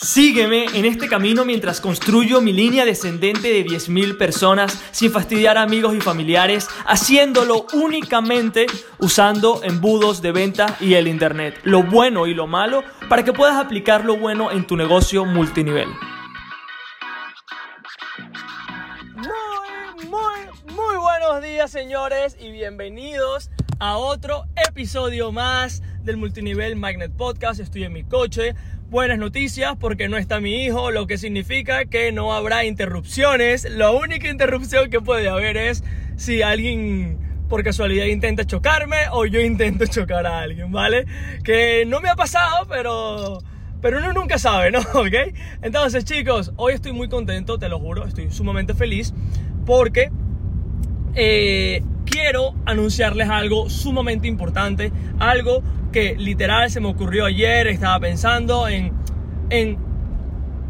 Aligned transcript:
Sígueme 0.00 0.66
en 0.74 0.84
este 0.84 1.08
camino 1.08 1.44
mientras 1.44 1.80
construyo 1.80 2.40
mi 2.40 2.52
línea 2.52 2.84
descendente 2.84 3.48
de 3.48 3.66
10.000 3.66 4.16
personas 4.16 4.80
sin 4.92 5.10
fastidiar 5.10 5.58
a 5.58 5.62
amigos 5.62 5.92
y 5.96 6.00
familiares, 6.00 6.68
haciéndolo 6.86 7.66
únicamente 7.72 8.66
usando 9.00 9.60
embudos 9.64 10.22
de 10.22 10.30
venta 10.30 10.76
y 10.78 10.94
el 10.94 11.08
Internet, 11.08 11.58
lo 11.64 11.82
bueno 11.82 12.28
y 12.28 12.34
lo 12.34 12.46
malo, 12.46 12.84
para 13.08 13.24
que 13.24 13.32
puedas 13.32 13.56
aplicar 13.56 14.04
lo 14.04 14.16
bueno 14.16 14.52
en 14.52 14.68
tu 14.68 14.76
negocio 14.76 15.24
multinivel. 15.24 15.88
Muy, 19.16 20.06
muy, 20.06 20.74
muy 20.76 20.96
buenos 20.96 21.42
días 21.42 21.72
señores 21.72 22.36
y 22.38 22.52
bienvenidos 22.52 23.50
a 23.80 23.96
otro 23.96 24.44
episodio 24.68 25.32
más 25.32 25.82
del 26.04 26.16
Multinivel 26.16 26.76
Magnet 26.76 27.12
Podcast. 27.16 27.58
Estoy 27.58 27.82
en 27.82 27.92
mi 27.92 28.04
coche 28.04 28.54
buenas 28.90 29.18
noticias 29.18 29.76
porque 29.78 30.08
no 30.08 30.16
está 30.16 30.40
mi 30.40 30.64
hijo, 30.64 30.90
lo 30.90 31.06
que 31.06 31.18
significa 31.18 31.84
que 31.84 32.10
no 32.10 32.32
habrá 32.32 32.64
interrupciones. 32.64 33.64
La 33.70 33.90
única 33.90 34.28
interrupción 34.28 34.88
que 34.90 35.00
puede 35.00 35.28
haber 35.28 35.56
es 35.56 35.84
si 36.16 36.42
alguien 36.42 37.18
por 37.48 37.62
casualidad 37.62 38.06
intenta 38.06 38.44
chocarme 38.44 38.96
o 39.12 39.26
yo 39.26 39.40
intento 39.40 39.86
chocar 39.90 40.26
a 40.26 40.40
alguien, 40.40 40.72
¿vale? 40.72 41.06
Que 41.44 41.84
no 41.86 42.00
me 42.00 42.08
ha 42.08 42.16
pasado, 42.16 42.66
pero 42.68 43.38
pero 43.80 43.98
uno 43.98 44.12
nunca 44.12 44.38
sabe, 44.38 44.70
¿no? 44.70 44.80
¿Ok? 44.94 45.34
Entonces, 45.62 46.04
chicos, 46.04 46.52
hoy 46.56 46.72
estoy 46.72 46.92
muy 46.92 47.08
contento, 47.08 47.58
te 47.58 47.68
lo 47.68 47.78
juro, 47.78 48.06
estoy 48.06 48.30
sumamente 48.30 48.74
feliz 48.74 49.14
porque 49.66 50.10
eh, 51.14 51.82
quiero 52.10 52.54
anunciarles 52.66 53.28
algo 53.28 53.68
sumamente 53.70 54.28
importante, 54.28 54.92
algo 55.18 55.62
que 55.92 56.16
literal 56.16 56.70
se 56.70 56.80
me 56.80 56.88
ocurrió 56.88 57.26
ayer, 57.26 57.66
estaba 57.66 57.98
pensando 58.00 58.68
en, 58.68 58.92
en 59.50 59.78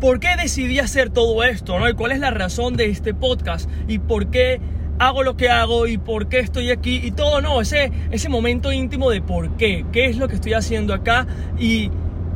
por 0.01 0.21
qué 0.21 0.37
decidí 0.37 0.79
hacer 0.79 1.11
todo 1.11 1.43
esto, 1.45 1.79
¿no? 1.79 1.89
Y 1.89 1.95
cuál 1.95 2.13
es 2.13 2.21
la 2.21 2.31
razón 2.31 2.77
de 2.77 2.87
este 2.87 3.15
podcast 3.15 3.69
y 3.89 3.99
por 3.99 4.31
qué 4.31 4.61
hago 4.99 5.23
lo 5.23 5.37
que 5.37 5.49
hago 5.49 5.87
y 5.87 5.99
por 5.99 6.29
qué 6.29 6.41
estoy 6.41 6.71
aquí 6.71 7.01
y 7.03 7.11
todo, 7.13 7.41
no, 7.41 7.61
ese, 7.61 7.93
ese 8.11 8.29
momento 8.29 8.73
íntimo 8.73 9.11
de 9.11 9.21
por 9.21 9.57
qué, 9.57 9.85
qué 9.93 10.07
es 10.07 10.17
lo 10.17 10.29
que 10.29 10.35
estoy 10.35 10.55
haciendo 10.55 10.93
acá 10.93 11.27
y, 11.59 11.91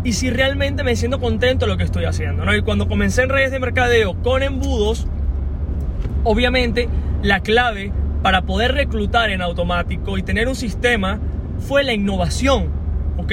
y 0.04 0.12
si 0.12 0.30
realmente 0.30 0.84
me 0.84 0.96
siento 0.96 1.20
contento 1.20 1.66
de 1.66 1.72
lo 1.72 1.78
que 1.78 1.84
estoy 1.84 2.04
haciendo, 2.04 2.44
¿no? 2.44 2.54
Y 2.54 2.62
cuando 2.62 2.88
comencé 2.88 3.22
en 3.22 3.28
redes 3.28 3.50
de 3.50 3.58
mercadeo 3.58 4.20
con 4.22 4.42
embudos, 4.42 5.06
obviamente 6.24 6.88
la 7.22 7.40
clave 7.40 7.92
para 8.22 8.42
poder 8.42 8.72
reclutar 8.72 9.30
en 9.30 9.42
automático 9.42 10.16
y 10.18 10.22
tener 10.22 10.48
un 10.48 10.54
sistema 10.54 11.20
fue 11.58 11.84
la 11.84 11.92
innovación, 11.92 12.70
¿ok? 13.18 13.32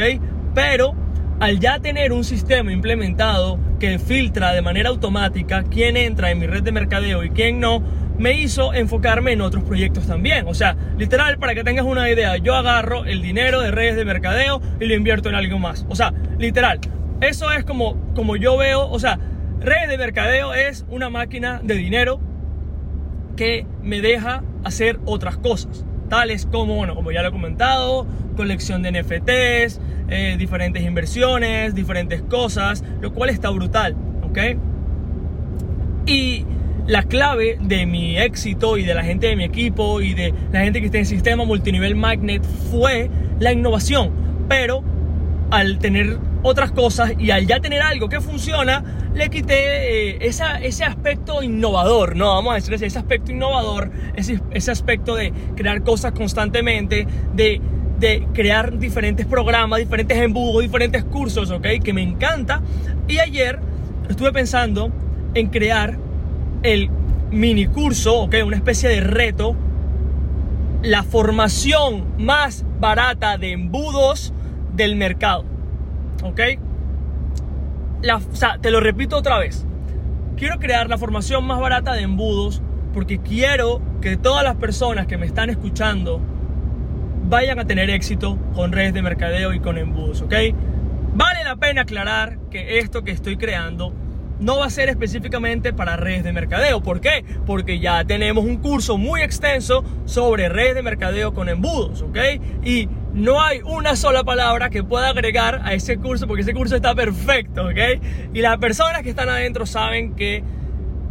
Pero 0.54 0.96
al 1.40 1.60
ya 1.60 1.80
tener 1.80 2.12
un 2.12 2.24
sistema 2.24 2.72
implementado 2.72 3.60
que 3.80 3.98
filtra 3.98 4.52
de 4.52 4.62
manera 4.62 4.90
automática 4.90 5.64
quién 5.64 5.96
entra 5.96 6.32
en 6.32 6.40
mi 6.40 6.48
red 6.48 6.64
de 6.64 6.72
mercadeo 6.72 7.24
y 7.24 7.30
quién 7.30 7.60
no, 7.60 7.82
me 8.18 8.34
hizo 8.34 8.74
enfocarme 8.74 9.32
en 9.32 9.42
otros 9.42 9.64
proyectos 9.64 10.06
también. 10.06 10.46
O 10.48 10.54
sea, 10.54 10.76
literal, 10.98 11.38
para 11.38 11.56
que 11.56 11.64
tengas 11.64 11.86
una 11.86 12.10
idea, 12.10 12.36
yo 12.38 12.56
agarro 12.56 13.06
el 13.06 13.22
dinero 13.22 13.62
de 13.62 13.72
redes 13.72 13.96
de 13.96 14.04
mercadeo 14.04 14.62
y 14.80 14.86
lo 14.86 14.94
invierto 14.94 15.30
en 15.30 15.36
algo 15.36 15.58
más. 15.58 15.86
O 15.88 15.96
sea, 15.96 16.14
literal, 16.38 16.80
eso 17.22 17.52
es 17.52 17.64
como, 17.64 17.96
como 18.16 18.36
yo 18.36 18.58
veo, 18.58 18.90
o 18.90 19.00
sea, 19.00 19.18
redes 19.62 19.88
de 19.88 19.98
mercadeo 19.98 20.54
es 20.54 20.86
una 20.90 21.10
máquina 21.10 21.62
de 21.64 21.76
dinero 21.76 22.20
que 23.38 23.66
me 23.82 24.02
deja 24.02 24.44
hacer 24.64 25.00
otras 25.06 25.38
cosas 25.38 25.86
tales 26.10 26.46
como, 26.46 26.76
bueno, 26.76 26.96
como 26.96 27.12
ya 27.12 27.22
lo 27.22 27.30
he 27.30 27.32
comentado, 27.32 28.06
colección 28.36 28.82
de 28.82 28.92
NFTs, 28.92 29.80
eh, 30.10 30.36
diferentes 30.38 30.84
inversiones, 30.84 31.76
diferentes 31.76 32.22
cosas, 32.24 32.84
lo 33.00 33.14
cual 33.14 33.30
está 33.30 33.50
brutal, 33.52 33.96
¿ok? 34.24 34.40
Y 36.06 36.46
la 36.88 37.04
clave 37.04 37.58
de 37.62 37.86
mi 37.86 38.18
éxito 38.18 38.78
y 38.78 38.84
de 38.84 38.96
la 38.96 39.04
gente 39.04 39.28
de 39.28 39.36
mi 39.36 39.44
equipo 39.44 40.02
y 40.02 40.16
de 40.16 40.34
la 40.52 40.62
gente 40.62 40.80
que 40.80 40.88
está 40.88 40.98
en 40.98 41.04
el 41.04 41.08
sistema 41.08 41.46
multinivel 41.46 41.96
Magnet 41.96 42.44
fue 42.72 43.10
la 43.40 43.54
innovación, 43.54 44.12
pero 44.50 44.84
al 45.52 45.78
tener 45.78 46.18
otras 46.44 46.72
cosas 46.72 47.14
y 47.18 47.32
al 47.32 47.46
ya 47.46 47.60
tener 47.60 47.82
algo 47.82 48.10
que 48.10 48.22
funciona, 48.22 48.84
le 49.14 49.30
quité 49.30 50.18
eh, 50.18 50.18
ese 50.22 50.86
aspecto 50.86 51.44
innovador, 51.44 52.16
¿no? 52.16 52.36
Vamos 52.36 52.52
a 52.52 52.56
decir 52.56 52.74
ese 52.74 52.98
aspecto 52.98 53.32
innovador, 53.32 53.92
ese, 54.16 54.40
ese 54.52 54.72
aspecto 54.72 55.16
de 55.16 55.34
crear 55.56 55.84
cosas 55.84 56.14
constantemente, 56.14 57.08
de, 57.34 57.62
de, 58.00 58.28
crear 58.34 58.78
diferentes 58.78 59.26
programas, 59.26 59.80
diferentes 59.80 60.18
embudos, 60.18 60.62
diferentes 60.62 61.04
cursos, 61.04 61.52
¿ok? 61.52 61.68
Que 61.84 61.94
me 61.94 62.02
encanta. 62.02 62.62
Y 63.08 63.20
ayer 63.20 63.60
estuve 64.10 64.32
pensando 64.32 64.92
en 65.34 65.48
crear 65.48 65.98
el 66.64 66.90
mini 67.32 67.68
curso, 67.68 68.22
¿ok? 68.22 68.36
Una 68.46 68.56
especie 68.56 68.90
de 68.90 69.02
reto, 69.02 69.56
la 70.82 71.04
formación 71.04 72.06
más 72.18 72.64
barata 72.80 73.38
de 73.38 73.52
embudos 73.52 74.34
del 74.74 74.96
mercado. 74.96 75.49
¿Ok? 76.24 76.40
O 78.32 78.36
sea, 78.36 78.58
te 78.60 78.72
lo 78.72 78.80
repito 78.80 79.18
otra 79.18 79.38
vez. 79.38 79.66
Quiero 80.38 80.60
crear 80.60 80.90
la 80.90 80.98
formación 80.98 81.46
más 81.46 81.60
barata 81.60 81.94
de 81.94 82.04
embudos 82.04 82.62
porque 82.94 83.20
quiero 83.20 83.82
que 84.02 84.18
todas 84.18 84.44
las 84.44 84.56
personas 84.56 85.06
que 85.06 85.18
me 85.18 85.26
están 85.26 85.50
escuchando 85.50 86.22
vayan 87.30 87.60
a 87.60 87.66
tener 87.66 87.90
éxito 87.90 88.38
con 88.56 88.72
redes 88.72 88.94
de 88.94 89.02
mercadeo 89.02 89.54
y 89.54 89.60
con 89.60 89.78
embudos, 89.78 90.22
¿ok? 90.22 90.34
Vale 91.14 91.44
la 91.44 91.58
pena 91.58 91.82
aclarar 91.82 92.40
que 92.50 92.80
esto 92.80 93.04
que 93.04 93.12
estoy 93.12 93.38
creando 93.38 93.94
no 94.40 94.58
va 94.58 94.66
a 94.66 94.70
ser 94.70 94.90
específicamente 94.90 95.74
para 95.74 95.98
redes 95.98 96.24
de 96.24 96.32
mercadeo. 96.32 96.82
¿Por 96.82 97.02
qué? 97.02 97.26
Porque 97.46 97.80
ya 97.80 98.06
tenemos 98.06 98.46
un 98.46 98.58
curso 98.58 98.98
muy 98.98 99.22
extenso 99.22 99.84
sobre 100.06 100.50
redes 100.50 100.76
de 100.76 100.82
mercadeo 100.82 101.34
con 101.34 101.50
embudos, 101.50 102.02
¿ok? 102.02 102.18
Y 102.64 102.88
no 103.14 103.42
hay 103.42 103.62
una 103.64 103.96
sola 103.96 104.24
palabra 104.24 104.70
que 104.70 104.84
pueda 104.84 105.10
agregar 105.10 105.62
a 105.64 105.74
ese 105.74 105.98
curso 105.98 106.28
porque 106.28 106.44
ese 106.44 106.54
curso 106.54 106.76
está 106.76 106.94
perfecto, 106.94 107.66
¿ok? 107.66 108.02
Y 108.34 108.42
las 108.42 108.58
personas 108.58 109.02
que 109.02 109.10
están 109.10 109.30
adentro 109.30 109.66
saben 109.66 110.16
que, 110.16 110.44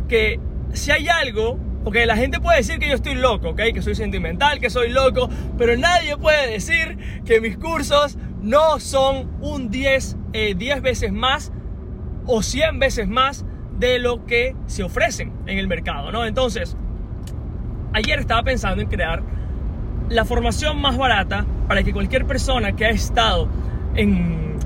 que 0.08 0.40
si 0.72 0.90
hay 0.90 1.08
algo, 1.08 1.58
porque 1.84 2.06
la 2.06 2.16
gente 2.16 2.40
puede 2.40 2.58
decir 2.58 2.78
que 2.78 2.88
yo 2.88 2.94
estoy 2.94 3.14
loco, 3.14 3.50
¿ok? 3.50 3.60
Que 3.74 3.82
soy 3.82 3.94
sentimental, 3.94 4.60
que 4.60 4.70
soy 4.70 4.90
loco, 4.90 5.28
pero 5.56 5.76
nadie 5.76 6.16
puede 6.16 6.50
decir 6.50 7.22
que 7.24 7.40
mis 7.40 7.56
cursos 7.56 8.16
no 8.42 8.78
son 8.78 9.30
un 9.40 9.70
10, 9.70 10.16
10 10.32 10.76
eh, 10.76 10.80
veces 10.80 11.12
más 11.12 11.52
o 12.26 12.42
100 12.42 12.78
veces 12.78 13.08
más 13.08 13.44
de 13.78 13.98
lo 13.98 14.26
que 14.26 14.54
se 14.66 14.82
ofrecen 14.82 15.32
en 15.46 15.58
el 15.58 15.66
mercado, 15.66 16.12
¿no? 16.12 16.26
Entonces, 16.26 16.76
ayer 17.92 18.18
estaba 18.18 18.42
pensando 18.42 18.82
en 18.82 18.88
crear 18.88 19.22
la 20.08 20.24
formación 20.24 20.80
más 20.80 20.96
barata 20.96 21.46
para 21.68 21.82
que 21.82 21.92
cualquier 21.92 22.26
persona 22.26 22.74
que 22.74 22.86
ha 22.86 22.90
estado 22.90 23.48
en, 23.94 24.56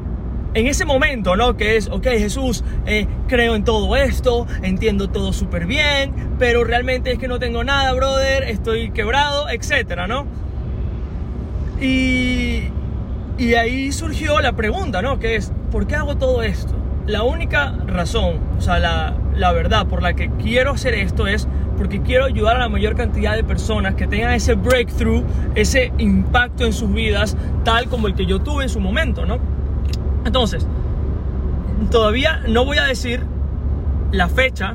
en 0.54 0.66
ese 0.66 0.84
momento, 0.84 1.36
¿no? 1.36 1.56
Que 1.56 1.76
es, 1.76 1.88
ok, 1.88 2.04
Jesús, 2.04 2.64
eh, 2.86 3.06
creo 3.28 3.54
en 3.54 3.64
todo 3.64 3.96
esto, 3.96 4.46
entiendo 4.62 5.10
todo 5.10 5.32
súper 5.32 5.66
bien, 5.66 6.14
pero 6.38 6.64
realmente 6.64 7.12
es 7.12 7.18
que 7.18 7.28
no 7.28 7.38
tengo 7.38 7.64
nada, 7.64 7.92
brother, 7.92 8.44
estoy 8.44 8.90
quebrado, 8.92 9.48
etcétera, 9.50 10.06
¿no? 10.06 10.26
Y, 11.80 12.68
y 13.36 13.54
ahí 13.54 13.92
surgió 13.92 14.40
la 14.40 14.52
pregunta, 14.52 15.02
¿no? 15.02 15.19
Que 15.19 15.36
es, 15.36 15.52
¿por 15.70 15.86
qué 15.86 15.96
hago 15.96 16.16
todo 16.16 16.42
esto? 16.42 16.82
la 17.06 17.22
única 17.22 17.74
razón, 17.86 18.40
o 18.58 18.60
sea, 18.60 18.78
la, 18.78 19.14
la, 19.34 19.53
verdad 19.53 19.87
por 19.87 20.03
la 20.03 20.15
que 20.15 20.31
quiero 20.31 20.72
hacer 20.72 20.94
esto 20.94 21.26
es 21.26 21.48
porque 21.76 22.03
quiero 22.03 22.26
ayudar 22.26 22.56
a 22.56 22.60
la 22.60 22.69
mayor 22.69 22.94
cantidad 22.94 23.34
de 23.34 23.44
personas 23.44 23.94
que 23.94 24.06
tengan 24.06 24.32
ese 24.32 24.54
breakthrough, 24.54 25.25
ese 25.54 25.93
impacto 25.98 26.65
en 26.65 26.72
sus 26.72 26.93
vidas, 26.93 27.37
tal 27.65 27.88
como 27.88 28.06
el 28.06 28.15
que 28.15 28.26
yo 28.26 28.41
tuve 28.41 28.65
en 28.65 28.69
su 28.69 28.78
momento, 28.78 29.26
¿no? 29.26 29.38
Entonces, 30.25 30.66
todavía 31.91 32.43
no 32.47 32.65
voy 32.65 32.78
a 32.78 32.84
decir 32.84 33.25
la 34.12 34.29
fecha 34.29 34.75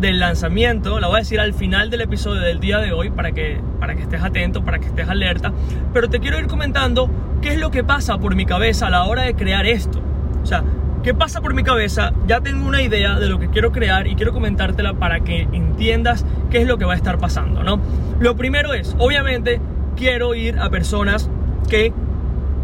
del 0.00 0.20
lanzamiento, 0.20 1.00
la 1.00 1.08
voy 1.08 1.16
a 1.16 1.18
decir 1.20 1.40
al 1.40 1.54
final 1.54 1.90
del 1.90 2.02
episodio 2.02 2.40
del 2.40 2.60
día 2.60 2.78
de 2.78 2.92
hoy 2.92 3.10
para 3.10 3.32
que, 3.32 3.60
para 3.80 3.94
que 3.94 4.02
estés 4.02 4.22
atento, 4.22 4.64
para 4.64 4.78
que 4.78 4.86
estés 4.86 5.08
alerta, 5.08 5.52
pero 5.92 6.08
te 6.08 6.20
quiero 6.20 6.38
ir 6.38 6.46
comentando 6.46 7.10
qué 7.40 7.50
es 7.50 7.58
lo 7.58 7.70
que 7.70 7.84
pasa 7.84 8.18
por 8.18 8.34
mi 8.34 8.46
cabeza 8.46 8.86
a 8.86 8.90
la 8.90 9.04
hora 9.04 9.22
de 9.22 9.34
crear 9.34 9.66
esto. 9.66 10.00
O 10.42 10.46
sea, 10.46 10.62
¿Qué 11.06 11.14
pasa 11.14 11.40
por 11.40 11.54
mi 11.54 11.62
cabeza? 11.62 12.12
Ya 12.26 12.40
tengo 12.40 12.66
una 12.66 12.82
idea 12.82 13.20
de 13.20 13.28
lo 13.28 13.38
que 13.38 13.48
quiero 13.48 13.70
crear 13.70 14.08
y 14.08 14.16
quiero 14.16 14.32
comentártela 14.32 14.94
para 14.94 15.20
que 15.20 15.42
entiendas 15.52 16.26
qué 16.50 16.62
es 16.62 16.66
lo 16.66 16.78
que 16.78 16.84
va 16.84 16.94
a 16.94 16.96
estar 16.96 17.18
pasando, 17.18 17.62
¿no? 17.62 17.78
Lo 18.18 18.34
primero 18.34 18.74
es, 18.74 18.96
obviamente, 18.98 19.60
quiero 19.94 20.34
ir 20.34 20.58
a 20.58 20.68
personas 20.68 21.30
que, 21.70 21.92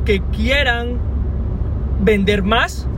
que 0.05 0.23
quieran 0.33 0.99
vender 2.01 2.43
más 2.43 2.89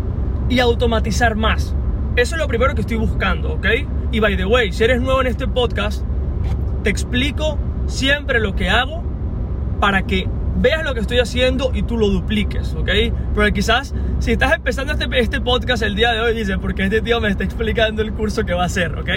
y 0.49 0.61
automatizar 0.61 1.37
más. 1.37 1.77
Eso 2.17 2.37
es 2.37 2.41
lo 2.41 2.49
primero 2.49 2.75
que 2.75 2.81
estoy 2.81 2.97
buscando, 2.97 3.53
¿ok? 3.53 3.67
Y 4.13 4.21
by 4.21 4.39
the 4.39 4.47
way, 4.47 4.73
si 4.73 4.83
eres 4.85 5.03
nuevo 5.03 5.21
en 5.21 5.27
este 5.27 5.47
podcast, 5.47 6.07
te 6.85 6.89
explico 6.89 7.59
siempre 7.87 8.41
lo 8.41 8.57
que 8.57 8.71
hago 8.71 9.03
para 9.79 10.05
que 10.05 10.27
veas 10.57 10.85
lo 10.85 10.95
que 10.95 11.01
estoy 11.01 11.19
haciendo 11.19 11.71
y 11.75 11.83
tú 11.83 11.97
lo 11.97 12.09
dupliques, 12.09 12.75
¿ok? 12.75 12.89
Pero 13.35 13.53
quizás 13.53 13.95
si 14.19 14.33
estás 14.33 14.55
empezando 14.55 14.93
este, 14.93 15.07
este 15.19 15.41
podcast 15.41 15.83
el 15.83 15.95
día 15.95 16.13
de 16.13 16.21
hoy, 16.21 16.35
dices, 16.35 16.57
porque 16.61 16.85
este 16.85 17.01
tío 17.01 17.21
me 17.21 17.29
está 17.29 17.45
explicando 17.45 18.03
el 18.03 18.13
curso 18.13 18.45
que 18.45 18.55
va 18.55 18.63
a 18.63 18.67
hacer, 18.67 18.99
¿ok? 18.99 19.11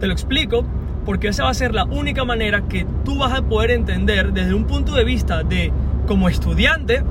Te 0.00 0.06
lo 0.06 0.12
explico 0.12 0.64
porque 1.04 1.28
esa 1.28 1.44
va 1.44 1.50
a 1.50 1.54
ser 1.54 1.74
la 1.74 1.84
única 1.84 2.24
manera 2.24 2.62
que 2.68 2.86
tú 3.04 3.18
vas 3.18 3.32
a 3.32 3.42
poder 3.42 3.70
entender 3.70 4.32
desde 4.32 4.54
un 4.54 4.64
punto 4.64 4.94
de 4.94 5.04
vista 5.04 5.42
de 5.42 5.72
como 6.06 6.28
estudiante 6.28 7.02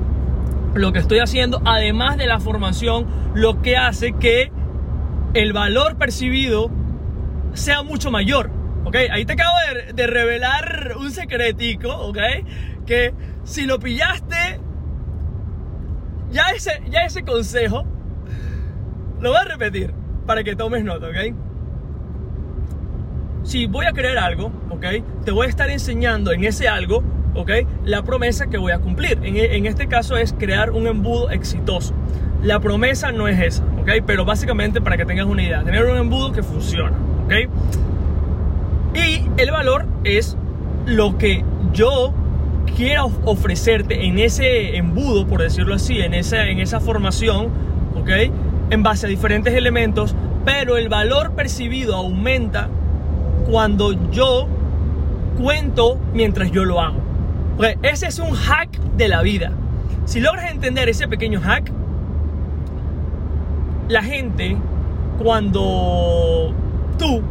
lo 0.74 0.92
que 0.92 0.98
estoy 0.98 1.20
haciendo, 1.20 1.62
además 1.64 2.16
de 2.16 2.26
la 2.26 2.40
formación, 2.40 3.06
lo 3.34 3.62
que 3.62 3.76
hace 3.76 4.12
que 4.12 4.50
el 5.34 5.52
valor 5.52 5.96
percibido 5.96 6.70
sea 7.52 7.82
mucho 7.82 8.10
mayor. 8.10 8.50
¿Ok? 8.84 8.96
Ahí 9.10 9.24
te 9.24 9.32
acabo 9.32 9.56
de, 9.94 10.06
revelar 10.06 10.94
un 10.98 11.10
secretico, 11.10 11.88
¿ok? 11.88 12.18
Que 12.86 13.14
si 13.44 13.66
lo 13.66 13.78
pillaste, 13.78 14.60
ya 16.30 16.50
ese, 16.50 16.82
ya 16.90 17.04
ese 17.04 17.22
consejo 17.22 17.84
lo 19.20 19.30
voy 19.30 19.38
a 19.38 19.44
repetir 19.44 19.94
para 20.26 20.44
que 20.44 20.54
tomes 20.54 20.84
nota, 20.84 21.06
¿ok? 21.06 21.34
Si 23.42 23.66
voy 23.66 23.86
a 23.86 23.92
crear 23.92 24.18
algo, 24.18 24.52
¿ok? 24.70 24.86
Te 25.24 25.30
voy 25.30 25.46
a 25.46 25.50
estar 25.50 25.70
enseñando 25.70 26.32
en 26.32 26.44
ese 26.44 26.68
algo, 26.68 27.02
¿ok? 27.34 27.50
La 27.84 28.02
promesa 28.02 28.48
que 28.48 28.58
voy 28.58 28.72
a 28.72 28.78
cumplir. 28.78 29.18
En, 29.22 29.36
en 29.36 29.66
este 29.66 29.86
caso 29.86 30.16
es 30.16 30.34
crear 30.34 30.70
un 30.70 30.86
embudo 30.86 31.30
exitoso. 31.30 31.94
La 32.42 32.60
promesa 32.60 33.12
no 33.12 33.28
es 33.28 33.40
esa, 33.40 33.64
¿ok? 33.80 33.90
Pero 34.06 34.26
básicamente 34.26 34.82
para 34.82 34.98
que 34.98 35.06
tengas 35.06 35.26
una 35.26 35.42
idea, 35.42 35.62
tener 35.64 35.84
un 35.86 35.96
embudo 35.96 36.32
que 36.32 36.42
funciona, 36.42 36.96
¿ok? 37.24 37.32
El 39.36 39.50
valor 39.50 39.86
es 40.04 40.36
lo 40.86 41.18
que 41.18 41.44
yo 41.72 42.12
quiera 42.76 43.04
ofrecerte 43.04 44.06
en 44.06 44.18
ese 44.18 44.76
embudo, 44.76 45.26
por 45.26 45.42
decirlo 45.42 45.74
así, 45.74 45.98
en 46.00 46.14
esa, 46.14 46.46
en 46.46 46.60
esa 46.60 46.78
formación, 46.78 47.48
¿ok? 47.96 48.10
En 48.70 48.82
base 48.84 49.06
a 49.06 49.08
diferentes 49.08 49.52
elementos, 49.54 50.14
pero 50.44 50.76
el 50.76 50.88
valor 50.88 51.32
percibido 51.32 51.96
aumenta 51.96 52.68
cuando 53.50 53.92
yo 54.10 54.46
cuento 55.36 55.98
mientras 56.12 56.52
yo 56.52 56.64
lo 56.64 56.80
hago. 56.80 57.00
Ese 57.82 58.06
es 58.06 58.20
un 58.20 58.32
hack 58.32 58.70
de 58.96 59.08
la 59.08 59.22
vida. 59.22 59.50
Si 60.04 60.20
logras 60.20 60.50
entender 60.50 60.88
ese 60.88 61.08
pequeño 61.08 61.40
hack, 61.40 61.72
la 63.88 64.02
gente, 64.02 64.56
cuando 65.18 66.52
tú 66.98 67.22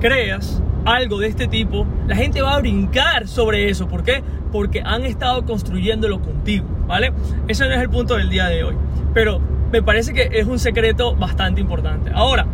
creas 0.00 0.62
algo 0.84 1.18
de 1.18 1.28
este 1.28 1.46
tipo, 1.46 1.86
la 2.06 2.16
gente 2.16 2.42
va 2.42 2.54
a 2.54 2.60
brincar 2.60 3.26
sobre 3.28 3.68
eso. 3.70 3.88
¿Por 3.88 4.02
qué? 4.02 4.22
Porque 4.52 4.82
han 4.84 5.04
estado 5.04 5.44
construyéndolo 5.44 6.20
contigo, 6.20 6.66
¿vale? 6.86 7.12
Ese 7.48 7.66
no 7.66 7.74
es 7.74 7.80
el 7.80 7.90
punto 7.90 8.16
del 8.16 8.28
día 8.28 8.46
de 8.46 8.64
hoy. 8.64 8.76
Pero 9.12 9.40
me 9.72 9.82
parece 9.82 10.12
que 10.12 10.28
es 10.32 10.46
un 10.46 10.58
secreto 10.58 11.16
bastante 11.16 11.60
importante. 11.60 12.10
Ahora, 12.14 12.46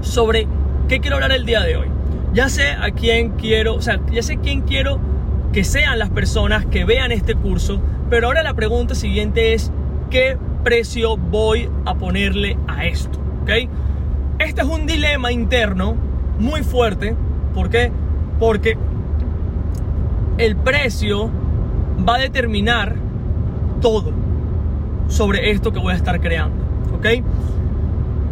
sobre 0.00 0.46
qué 0.88 1.00
quiero 1.00 1.16
hablar 1.16 1.32
el 1.32 1.46
día 1.46 1.60
de 1.60 1.76
hoy. 1.76 1.88
Ya 2.32 2.48
sé 2.48 2.72
a 2.72 2.90
quién 2.90 3.30
quiero, 3.30 3.74
o 3.74 3.82
sea, 3.82 4.00
ya 4.10 4.22
sé 4.22 4.38
quién 4.38 4.62
quiero 4.62 4.98
que 5.52 5.64
sean 5.64 5.98
las 5.98 6.10
personas 6.10 6.66
que 6.66 6.84
vean 6.84 7.12
este 7.12 7.34
curso, 7.34 7.80
pero 8.10 8.26
ahora 8.26 8.42
la 8.42 8.54
pregunta 8.54 8.94
siguiente 8.94 9.54
es, 9.54 9.70
¿qué 10.10 10.36
precio 10.64 11.16
voy 11.16 11.70
a 11.84 11.94
ponerle 11.94 12.58
a 12.66 12.86
esto? 12.86 13.18
¿Ok? 13.42 13.50
Este 14.40 14.62
es 14.62 14.66
un 14.66 14.86
dilema 14.86 15.30
interno 15.30 15.96
muy 16.38 16.62
fuerte. 16.62 17.14
¿Por 17.54 17.70
qué? 17.70 17.92
Porque 18.38 18.76
el 20.38 20.56
precio 20.56 21.30
va 22.06 22.16
a 22.16 22.18
determinar 22.18 22.96
todo 23.80 24.12
sobre 25.08 25.50
esto 25.50 25.72
que 25.72 25.78
voy 25.78 25.92
a 25.92 25.96
estar 25.96 26.20
creando. 26.20 26.56
¿Ok? 26.96 27.06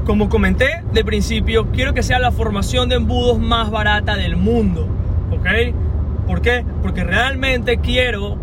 Como 0.05 0.29
comenté 0.29 0.83
de 0.93 1.05
principio, 1.05 1.69
quiero 1.73 1.95
que 1.95 2.03
sea 2.03 2.19
la 2.19 2.33
formación 2.33 2.89
de 2.89 2.97
embudos 2.97 3.39
más 3.39 3.71
barata 3.71 4.17
del 4.17 4.37
mundo. 4.37 4.89
¿Ok? 5.31 5.47
¿Por 6.27 6.41
qué? 6.41 6.65
Porque 6.83 7.05
realmente 7.05 7.79
quiero 7.79 8.37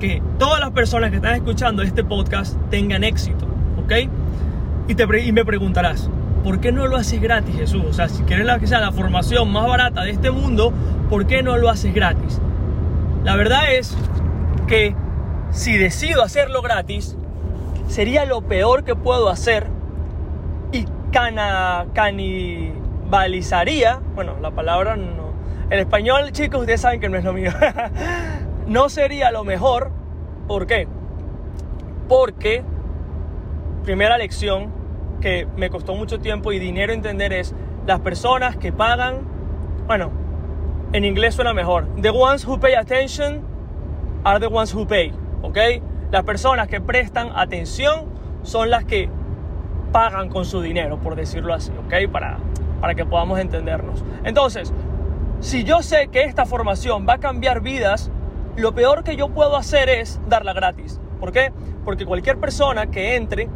que 0.00 0.22
todas 0.38 0.60
las 0.60 0.70
personas 0.70 1.10
que 1.10 1.16
están 1.16 1.34
escuchando 1.34 1.82
este 1.82 2.04
podcast 2.04 2.56
tengan 2.70 3.04
éxito. 3.04 3.46
¿Ok? 3.82 3.92
Y, 4.88 4.94
te, 4.94 5.04
y 5.24 5.32
me 5.32 5.44
preguntarás, 5.44 6.08
¿por 6.44 6.60
qué 6.60 6.70
no 6.70 6.86
lo 6.86 6.96
haces 6.96 7.20
gratis, 7.20 7.56
Jesús? 7.56 7.82
O 7.88 7.92
sea, 7.92 8.08
si 8.08 8.22
quieres 8.22 8.46
que 8.60 8.66
sea 8.66 8.80
la 8.80 8.92
formación 8.92 9.50
más 9.50 9.66
barata 9.66 10.02
de 10.02 10.10
este 10.10 10.30
mundo, 10.30 10.72
¿por 11.08 11.26
qué 11.26 11.42
no 11.42 11.56
lo 11.56 11.70
haces 11.70 11.94
gratis? 11.94 12.38
La 13.24 13.34
verdad 13.34 13.72
es 13.72 13.96
que 14.68 14.94
si 15.50 15.78
decido 15.78 16.22
hacerlo 16.22 16.60
gratis, 16.60 17.16
sería 17.88 18.26
lo 18.26 18.42
peor 18.42 18.84
que 18.84 18.94
puedo 18.94 19.30
hacer 19.30 19.66
y 20.70 20.84
cana, 21.10 21.86
canibalizaría, 21.94 24.00
bueno, 24.14 24.34
la 24.42 24.50
palabra 24.50 24.96
no, 24.96 25.32
el 25.70 25.78
español, 25.78 26.30
chicos, 26.32 26.60
ustedes 26.60 26.82
saben 26.82 27.00
que 27.00 27.08
no 27.08 27.16
es 27.16 27.24
lo 27.24 27.32
mío, 27.32 27.52
no 28.66 28.90
sería 28.90 29.30
lo 29.30 29.44
mejor, 29.44 29.90
¿por 30.46 30.66
qué? 30.66 30.86
Porque, 32.06 32.62
primera 33.82 34.18
lección, 34.18 34.73
que 35.24 35.48
me 35.56 35.70
costó 35.70 35.94
mucho 35.94 36.18
tiempo 36.18 36.52
y 36.52 36.58
dinero 36.58 36.92
entender 36.92 37.32
es 37.32 37.54
las 37.86 38.00
personas 38.00 38.58
que 38.58 38.72
pagan, 38.72 39.22
bueno, 39.86 40.10
en 40.92 41.06
inglés 41.06 41.34
suena 41.34 41.54
mejor, 41.54 41.88
the 42.02 42.10
ones 42.10 42.46
who 42.46 42.60
pay 42.60 42.74
attention 42.74 43.40
are 44.22 44.38
the 44.38 44.48
ones 44.48 44.74
who 44.74 44.86
pay, 44.86 45.14
¿ok? 45.40 45.56
Las 46.10 46.24
personas 46.24 46.68
que 46.68 46.78
prestan 46.78 47.30
atención 47.34 48.04
son 48.42 48.68
las 48.68 48.84
que 48.84 49.08
pagan 49.92 50.28
con 50.28 50.44
su 50.44 50.60
dinero, 50.60 50.98
por 50.98 51.16
decirlo 51.16 51.54
así, 51.54 51.72
¿ok? 51.86 52.12
Para, 52.12 52.36
para 52.82 52.94
que 52.94 53.06
podamos 53.06 53.38
entendernos. 53.38 54.04
Entonces, 54.24 54.74
si 55.40 55.64
yo 55.64 55.80
sé 55.80 56.08
que 56.08 56.24
esta 56.24 56.44
formación 56.44 57.06
va 57.08 57.14
a 57.14 57.18
cambiar 57.18 57.62
vidas, 57.62 58.10
lo 58.56 58.74
peor 58.74 59.04
que 59.04 59.16
yo 59.16 59.30
puedo 59.30 59.56
hacer 59.56 59.88
es 59.88 60.20
darla 60.28 60.52
gratis. 60.52 61.00
¿Por 61.18 61.32
qué? 61.32 61.50
Porque 61.82 62.04
cualquier 62.04 62.36
persona 62.36 62.90
que 62.90 63.16
entre 63.16 63.48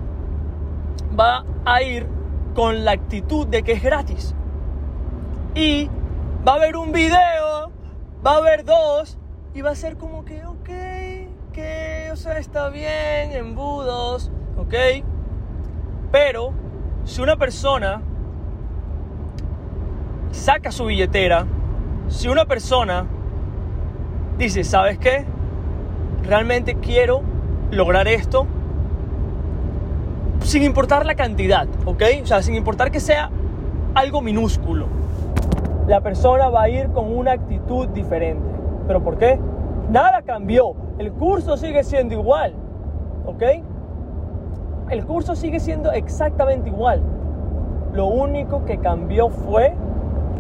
va 1.18 1.44
a 1.64 1.82
ir 1.82 2.06
con 2.54 2.84
la 2.84 2.92
actitud 2.92 3.46
de 3.46 3.62
que 3.62 3.72
es 3.72 3.82
gratis. 3.82 4.34
Y 5.54 5.90
va 6.46 6.52
a 6.52 6.56
haber 6.56 6.76
un 6.76 6.92
video, 6.92 7.72
va 8.24 8.34
a 8.34 8.36
haber 8.36 8.64
dos, 8.64 9.18
y 9.54 9.62
va 9.62 9.70
a 9.70 9.74
ser 9.74 9.96
como 9.96 10.24
que, 10.24 10.44
ok, 10.44 10.68
que, 11.52 12.10
o 12.12 12.16
sea, 12.16 12.38
está 12.38 12.68
bien, 12.68 13.32
embudos, 13.32 14.30
ok. 14.56 14.74
Pero 16.12 16.52
si 17.04 17.20
una 17.20 17.36
persona 17.36 18.02
saca 20.30 20.70
su 20.70 20.87
billetera, 20.87 21.46
si 22.08 22.28
una 22.28 22.44
persona 22.44 23.06
dice, 24.37 24.62
¿sabes 24.64 24.98
qué? 24.98 25.25
Realmente 26.22 26.76
quiero 26.76 27.22
lograr 27.70 28.08
esto, 28.08 28.46
sin 30.49 30.62
importar 30.62 31.05
la 31.05 31.14
cantidad, 31.14 31.67
¿ok? 31.85 32.02
O 32.23 32.26
sea, 32.26 32.40
sin 32.40 32.55
importar 32.55 32.90
que 32.90 33.00
sea 33.00 33.28
algo 33.95 34.23
minúsculo. 34.23 34.87
La 35.87 36.00
persona 36.00 36.49
va 36.49 36.62
a 36.62 36.69
ir 36.71 36.88
con 36.88 37.14
una 37.14 37.33
actitud 37.33 37.87
diferente. 37.88 38.49
¿Pero 38.87 39.05
por 39.05 39.19
qué? 39.19 39.38
Nada 39.90 40.23
cambió. 40.23 40.73
El 40.97 41.12
curso 41.12 41.59
sigue 41.59 41.85
siendo 41.85 42.14
igual, 42.14 42.55
¿ok? 43.26 43.43
El 44.88 45.05
curso 45.05 45.37
sigue 45.37 45.61
siendo 45.61 45.93
exactamente 45.93 46.71
igual. 46.71 47.02
Lo 47.93 48.07
único 48.07 48.64
que 48.64 48.78
cambió 48.78 49.28
fue 49.28 49.75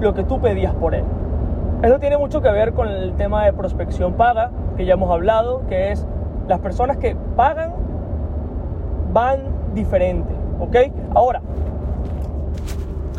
lo 0.00 0.14
que 0.14 0.24
tú 0.24 0.40
pedías 0.40 0.74
por 0.74 0.94
él. 0.94 1.04
Eso 1.82 1.98
tiene 1.98 2.16
mucho 2.16 2.40
que 2.40 2.50
ver 2.50 2.72
con 2.72 2.88
el 2.88 3.12
tema 3.16 3.44
de 3.44 3.52
prospección 3.52 4.14
paga, 4.14 4.52
que 4.74 4.86
ya 4.86 4.94
hemos 4.94 5.10
hablado, 5.10 5.66
que 5.68 5.92
es 5.92 6.06
las 6.48 6.60
personas 6.60 6.96
que 6.96 7.14
pagan 7.36 7.74
van 9.12 9.47
diferente, 9.74 10.32
¿ok? 10.60 10.76
Ahora, 11.14 11.40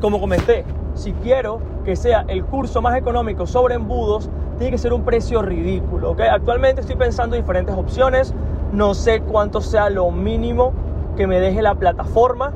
como 0.01 0.19
comenté, 0.19 0.65
si 0.93 1.13
quiero 1.13 1.59
que 1.83 1.95
sea 1.95 2.25
el 2.27 2.45
curso 2.45 2.81
más 2.81 2.97
económico 2.97 3.47
sobre 3.47 3.75
embudos, 3.75 4.29
tiene 4.57 4.71
que 4.71 4.77
ser 4.77 4.93
un 4.93 5.03
precio 5.03 5.41
ridículo, 5.41 6.11
¿ok? 6.11 6.21
Actualmente 6.31 6.81
estoy 6.81 6.95
pensando 6.95 7.35
en 7.35 7.41
diferentes 7.41 7.75
opciones, 7.75 8.33
no 8.71 8.93
sé 8.93 9.21
cuánto 9.21 9.61
sea 9.61 9.89
lo 9.89 10.11
mínimo 10.11 10.73
que 11.15 11.27
me 11.27 11.39
deje 11.39 11.61
la 11.61 11.75
plataforma, 11.75 12.53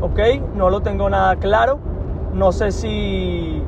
¿ok? 0.00 0.20
No 0.54 0.70
lo 0.70 0.80
tengo 0.80 1.08
nada 1.10 1.36
claro, 1.36 1.78
no 2.34 2.52
sé 2.52 2.72
si 2.72 3.62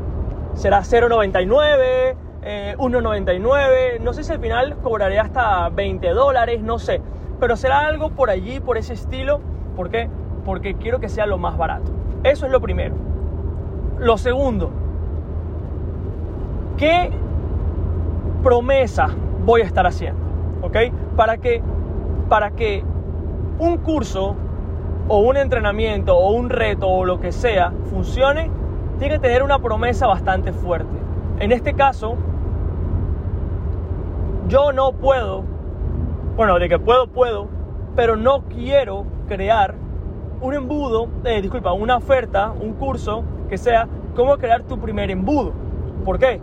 será 0.54 0.80
0.99, 0.80 2.16
1.99, 2.42 3.58
eh, 3.72 3.98
no 4.00 4.12
sé 4.12 4.24
si 4.24 4.32
al 4.32 4.40
final 4.40 4.76
cobraré 4.82 5.18
hasta 5.18 5.68
20 5.70 6.08
dólares, 6.10 6.62
no 6.62 6.78
sé, 6.78 7.00
pero 7.38 7.56
será 7.56 7.86
algo 7.86 8.10
por 8.10 8.30
allí, 8.30 8.60
por 8.60 8.78
ese 8.78 8.94
estilo 8.94 9.40
¿Por 9.80 9.88
qué? 9.88 10.10
Porque 10.44 10.74
quiero 10.74 11.00
que 11.00 11.08
sea 11.08 11.24
lo 11.24 11.38
más 11.38 11.56
barato. 11.56 11.90
Eso 12.22 12.44
es 12.44 12.52
lo 12.52 12.60
primero. 12.60 12.96
Lo 13.98 14.18
segundo, 14.18 14.70
¿qué 16.76 17.10
promesa 18.42 19.08
voy 19.46 19.62
a 19.62 19.64
estar 19.64 19.86
haciendo. 19.86 20.20
¿Ok? 20.60 20.76
Para 21.16 21.38
que, 21.38 21.62
para 22.28 22.50
que 22.50 22.84
un 23.58 23.78
curso 23.78 24.36
o 25.08 25.20
un 25.20 25.38
entrenamiento 25.38 26.14
o 26.14 26.32
un 26.32 26.50
reto 26.50 26.86
o 26.86 27.06
lo 27.06 27.18
que 27.18 27.32
sea 27.32 27.72
funcione, 27.86 28.50
tiene 28.98 29.14
que 29.14 29.20
tener 29.20 29.42
una 29.42 29.60
promesa 29.60 30.06
bastante 30.06 30.52
fuerte. 30.52 30.94
En 31.38 31.52
este 31.52 31.72
caso, 31.72 32.16
yo 34.46 34.72
no 34.72 34.92
puedo, 34.92 35.42
bueno, 36.36 36.58
de 36.58 36.68
que 36.68 36.78
puedo, 36.78 37.06
puedo, 37.06 37.48
pero 37.96 38.16
no 38.16 38.42
quiero 38.42 39.06
crear 39.30 39.76
un 40.40 40.54
embudo, 40.54 41.06
eh, 41.24 41.40
disculpa, 41.40 41.72
una 41.72 41.96
oferta, 41.96 42.50
un 42.50 42.72
curso 42.72 43.22
que 43.48 43.58
sea 43.58 43.86
cómo 44.16 44.36
crear 44.38 44.62
tu 44.64 44.76
primer 44.78 45.08
embudo. 45.08 45.52
¿Por 46.04 46.18
qué? 46.18 46.40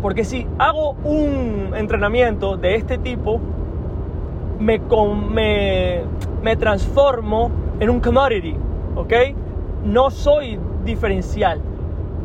Porque 0.00 0.22
si 0.22 0.46
hago 0.58 0.92
un 1.02 1.72
entrenamiento 1.74 2.56
de 2.56 2.76
este 2.76 2.98
tipo, 2.98 3.40
me, 4.60 4.80
me, 5.32 6.02
me 6.40 6.56
transformo 6.56 7.50
en 7.80 7.90
un 7.90 7.98
commodity, 7.98 8.54
¿ok? 8.94 9.12
No 9.84 10.10
soy 10.10 10.60
diferencial. 10.84 11.60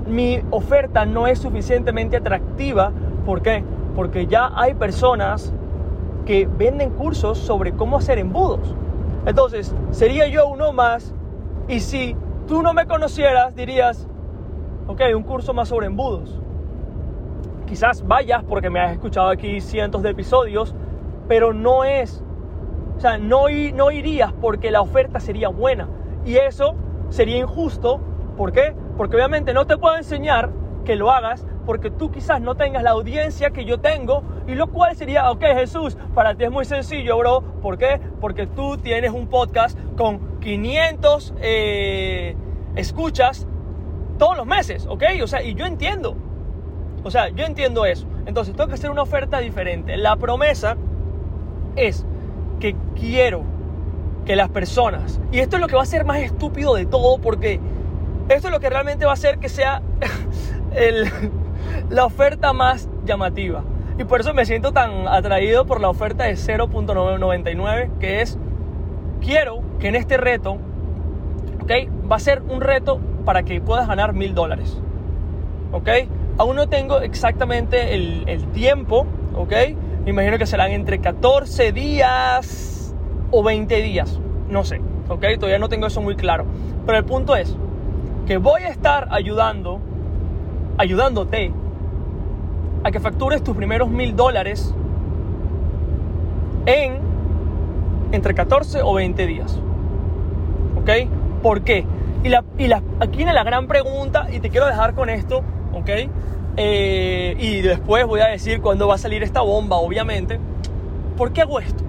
Mi 0.08 0.40
oferta 0.52 1.04
no 1.06 1.26
es 1.26 1.40
suficientemente 1.40 2.18
atractiva. 2.18 2.92
¿Por 3.26 3.42
qué? 3.42 3.64
Porque 3.96 4.28
ya 4.28 4.52
hay 4.54 4.76
personas 4.76 5.52
que 6.28 6.48
venden 6.58 6.92
cursos 6.92 7.40
sobre 7.40 7.72
cómo 7.72 7.98
hacer 7.98 8.20
embudos. 8.20 8.76
Entonces, 9.26 9.74
sería 9.92 10.28
yo 10.28 10.48
uno 10.48 10.74
más 10.74 11.14
y 11.68 11.80
si 11.80 12.16
tú 12.48 12.62
no 12.62 12.74
me 12.74 12.86
conocieras, 12.86 13.56
dirías, 13.56 14.08
ok, 14.88 15.02
un 15.16 15.24
curso 15.24 15.54
más 15.54 15.70
sobre 15.70 15.88
embudos. 15.88 16.40
Quizás 17.66 18.06
vayas 18.06 18.44
porque 18.44 18.70
me 18.70 18.82
has 18.82 18.92
escuchado 18.92 19.30
aquí 19.30 19.62
cientos 19.62 20.04
de 20.04 20.10
episodios, 20.10 20.76
pero 21.28 21.54
no 21.54 21.86
es, 21.86 22.22
o 22.98 23.00
sea, 23.00 23.18
no, 23.18 23.46
no 23.74 23.92
irías 23.92 24.34
porque 24.34 24.72
la 24.72 24.82
oferta 24.82 25.20
sería 25.20 25.48
buena. 25.48 25.88
Y 26.26 26.36
eso 26.36 26.76
sería 27.10 27.38
injusto. 27.38 28.02
¿Por 28.38 28.52
qué? 28.52 28.76
Porque 28.98 29.16
obviamente 29.16 29.54
no 29.54 29.66
te 29.66 29.78
puedo 29.78 29.96
enseñar 29.96 30.50
que 30.84 30.96
lo 30.96 31.12
hagas 31.12 31.46
porque 31.66 31.90
tú 31.90 32.12
quizás 32.12 32.42
no 32.42 32.56
tengas 32.56 32.84
la 32.84 32.92
audiencia 32.92 33.52
que 33.52 33.66
yo 33.66 33.80
tengo 33.80 34.24
y 34.48 34.56
lo 34.56 34.68
cual 34.68 34.96
sería, 34.96 35.32
ok 35.32 35.44
Jesús, 35.56 35.98
para 36.14 36.36
ti 36.36 36.46
es 36.46 36.52
muy 36.52 36.66
sencillo, 36.66 37.18
bro. 37.18 37.42
¿Por 37.62 37.78
qué? 37.78 38.00
Porque 38.20 38.48
tú 38.48 38.78
tienes 38.78 39.12
un 39.12 39.28
podcast 39.28 39.78
con 39.98 40.40
500 40.40 41.34
eh, 41.42 42.36
escuchas 42.76 43.48
todos 44.18 44.38
los 44.38 44.46
meses, 44.46 44.86
¿ok? 44.88 45.04
O 45.24 45.28
sea, 45.28 45.44
y 45.44 45.54
yo 45.54 45.66
entiendo. 45.66 46.16
O 47.04 47.12
sea, 47.12 47.30
yo 47.30 47.46
entiendo 47.46 47.86
eso. 47.86 48.08
Entonces, 48.26 48.56
tengo 48.56 48.70
que 48.70 48.76
hacer 48.76 48.90
una 48.90 49.02
oferta 49.02 49.40
diferente. 49.40 49.98
La 49.98 50.16
promesa 50.16 50.78
es 51.76 52.06
que 52.60 52.76
quiero 52.96 53.44
que 54.26 54.36
las 54.36 54.50
personas, 54.50 55.20
y 55.32 55.40
esto 55.40 55.58
es 55.58 55.62
lo 55.62 55.68
que 55.68 55.76
va 55.76 55.84
a 55.84 55.86
ser 55.86 56.06
más 56.06 56.20
estúpido 56.20 56.76
de 56.76 56.86
todo, 56.86 57.18
porque 57.18 57.60
esto 58.30 58.48
es 58.48 58.54
lo 58.54 58.60
que 58.62 58.70
realmente 58.70 59.04
va 59.04 59.12
a 59.12 59.16
hacer 59.16 59.38
que 59.40 59.50
sea 59.50 59.82
el, 60.76 61.10
la 61.90 62.06
oferta 62.06 62.54
más 62.54 62.90
llamativa. 63.06 63.64
Y 63.98 64.06
por 64.06 64.22
eso 64.22 64.34
me 64.34 64.46
siento 64.46 64.72
tan 64.72 65.08
atraído 65.08 65.66
por 65.66 65.80
la 65.80 65.90
oferta 65.90 66.24
de 66.24 66.34
0.99, 66.34 67.98
que 68.00 68.22
es, 68.22 68.38
quiero 69.22 69.62
que 69.80 69.88
en 69.88 69.96
este 69.96 70.18
reto, 70.18 70.58
¿ok? 71.62 71.72
Va 72.12 72.16
a 72.16 72.20
ser 72.20 72.42
un 72.42 72.62
reto 72.62 73.00
para 73.26 73.44
que 73.44 73.62
puedas 73.62 73.88
ganar 73.88 74.14
mil 74.14 74.34
dólares, 74.34 74.82
¿ok? 75.72 75.90
Aún 76.38 76.56
no 76.56 76.68
tengo 76.68 77.02
exactamente 77.02 77.94
el, 77.94 78.24
el 78.28 78.48
tiempo, 78.48 79.06
¿ok? 79.36 79.54
Me 80.04 80.10
imagino 80.10 80.38
que 80.38 80.46
serán 80.46 80.72
entre 80.72 81.00
14 81.00 81.72
días 81.72 82.94
o 83.32 83.44
20 83.44 83.82
días, 83.82 84.20
no 84.50 84.64
sé, 84.64 84.82
¿ok? 85.08 85.24
Todavía 85.36 85.60
no 85.60 85.70
tengo 85.70 85.88
eso 85.88 86.02
muy 86.02 86.16
claro. 86.16 86.46
Pero 86.86 86.98
el 86.98 87.06
punto 87.06 87.36
es 87.36 87.56
que 88.26 88.38
voy 88.38 88.64
a 88.64 88.70
estar 88.70 89.08
ayudando, 89.12 89.80
ayudándote 90.78 91.52
a 92.84 92.92
que 92.92 93.00
factures 93.00 93.44
tus 93.44 93.56
primeros 93.56 93.90
mil 93.90 94.16
dólares 94.16 94.74
en 96.66 97.00
entre 98.12 98.34
14 98.36 98.82
o 98.84 98.94
20 98.94 99.26
días. 99.26 99.60
¿Ok? 100.80 100.90
¿Por 101.42 101.62
qué? 101.62 101.86
Y, 102.24 102.30
la, 102.30 102.44
y 102.58 102.68
la, 102.68 102.82
aquí 103.00 103.18
viene 103.18 103.34
la 103.34 103.44
gran 103.44 103.68
pregunta 103.68 104.28
y 104.32 104.40
te 104.40 104.50
quiero 104.50 104.68
dejar 104.68 104.94
con 104.94 105.10
esto, 105.10 105.44
¿ok? 105.74 105.90
Eh, 106.56 107.36
y 107.40 107.62
después 107.62 108.06
voy 108.06 108.22
a 108.22 108.28
decir 108.28 108.62
cuándo 108.62 108.88
va 108.88 108.96
a 108.96 108.98
salir 108.98 109.24
esta 109.24 109.42
bomba, 109.42 109.78
obviamente. 109.78 110.40
¿Por 111.18 111.34
qué 111.34 111.42
hago 111.42 111.60
esto? 111.60 111.84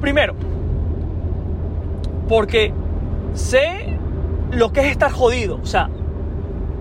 Primero, 0.00 0.34
porque 2.28 2.72
sé 3.34 3.98
lo 4.50 4.72
que 4.72 4.80
es 4.80 4.86
estar 4.86 5.10
jodido, 5.12 5.58
o 5.62 5.66
sea, 5.66 5.90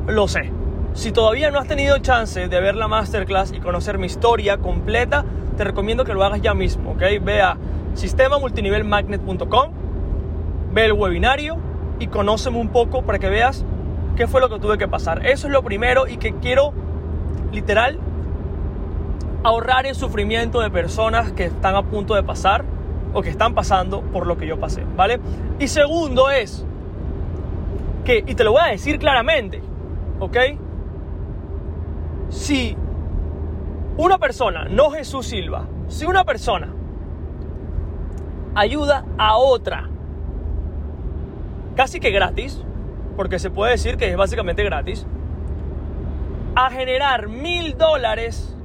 lo 0.07 0.27
sé. 0.27 0.51
Si 0.93 1.11
todavía 1.11 1.51
no 1.51 1.59
has 1.59 1.67
tenido 1.67 1.97
chance 1.99 2.47
de 2.47 2.61
ver 2.61 2.75
la 2.75 2.87
masterclass 2.87 3.51
y 3.51 3.59
conocer 3.59 3.97
mi 3.97 4.07
historia 4.07 4.57
completa, 4.57 5.25
te 5.55 5.63
recomiendo 5.63 6.05
que 6.05 6.13
lo 6.13 6.23
hagas 6.23 6.41
ya 6.41 6.53
mismo, 6.53 6.91
¿ok? 6.91 7.01
Ve 7.21 7.41
a 7.41 7.57
sistemamultinivelmagnet.com, 7.93 9.71
ve 10.73 10.85
el 10.85 10.93
webinario 10.93 11.57
y 11.99 12.07
conóceme 12.07 12.57
un 12.57 12.69
poco 12.69 13.03
para 13.03 13.19
que 13.19 13.29
veas 13.29 13.65
qué 14.15 14.27
fue 14.27 14.41
lo 14.41 14.49
que 14.49 14.59
tuve 14.59 14.77
que 14.77 14.87
pasar. 14.87 15.25
Eso 15.25 15.47
es 15.47 15.53
lo 15.53 15.61
primero 15.63 16.07
y 16.07 16.17
que 16.17 16.33
quiero, 16.35 16.73
literal, 17.51 17.99
ahorrar 19.43 19.85
el 19.85 19.95
sufrimiento 19.95 20.61
de 20.61 20.69
personas 20.69 21.31
que 21.31 21.45
están 21.45 21.75
a 21.75 21.83
punto 21.83 22.15
de 22.15 22.23
pasar 22.23 22.65
o 23.13 23.21
que 23.21 23.29
están 23.29 23.53
pasando 23.53 24.01
por 24.01 24.25
lo 24.25 24.37
que 24.37 24.47
yo 24.47 24.59
pasé, 24.59 24.83
¿vale? 24.95 25.19
Y 25.59 25.67
segundo 25.67 26.29
es 26.29 26.65
que, 28.03 28.23
y 28.25 28.35
te 28.35 28.43
lo 28.43 28.53
voy 28.53 28.61
a 28.61 28.71
decir 28.71 28.99
claramente, 28.99 29.61
¿ok? 30.19 30.37
si 32.29 32.75
una 33.97 34.17
persona, 34.17 34.65
no 34.65 34.91
Jesús 34.91 35.27
Silva, 35.27 35.67
si 35.87 36.05
una 36.05 36.23
persona 36.23 36.73
ayuda 38.55 39.05
a 39.17 39.37
otra, 39.37 39.89
casi 41.75 41.99
que 41.99 42.11
gratis, 42.11 42.63
porque 43.15 43.39
se 43.39 43.49
puede 43.49 43.71
decir 43.71 43.97
que 43.97 44.09
es 44.09 44.17
básicamente 44.17 44.63
gratis, 44.63 45.05
a 46.55 46.69
generar 46.69 47.27
mil 47.27 47.77
dólares, 47.77 48.55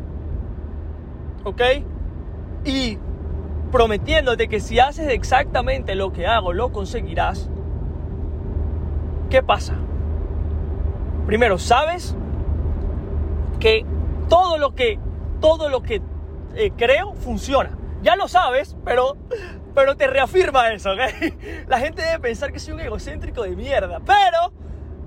¿ok? 1.45 1.63
Y 2.65 2.99
prometiéndote 3.71 4.49
que 4.49 4.61
si 4.61 4.79
haces 4.79 5.09
exactamente 5.09 5.95
lo 5.95 6.13
que 6.13 6.27
hago, 6.27 6.53
lo 6.53 6.73
conseguirás, 6.73 7.49
¿qué 9.31 9.43
pasa? 9.43 9.77
Primero, 11.27 11.59
¿sabes 11.59 12.17
que 13.63 13.87
todo 14.29 14.59
lo 14.59 14.75
que, 14.75 14.99
todo 15.41 15.69
lo 15.69 15.83
que 15.83 16.03
eh, 16.55 16.73
creo 16.77 17.15
funciona. 17.15 17.71
Ya 18.03 18.17
lo 18.17 18.27
sabes, 18.29 18.77
pero, 18.85 19.17
pero 19.75 19.97
te 19.97 20.07
reafirma 20.07 20.73
eso, 20.73 20.93
¿ok? 20.93 21.01
La 21.69 21.79
gente 21.79 22.03
debe 22.03 22.19
pensar 22.19 22.53
que 22.53 22.59
soy 22.59 22.75
un 22.75 22.81
egocéntrico 22.81 23.43
de 23.43 23.55
mierda, 23.55 24.01
pero 24.05 24.53